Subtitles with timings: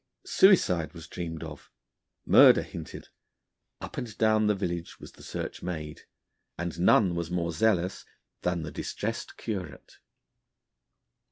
[0.25, 1.69] Suicide was dreamed of,
[2.25, 3.09] murder hinted;
[3.79, 6.01] up and down the village was the search made,
[6.57, 8.03] and none was more zealous
[8.41, 9.99] than the distressed curate.